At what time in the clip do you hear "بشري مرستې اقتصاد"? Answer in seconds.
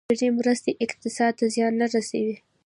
0.09-1.33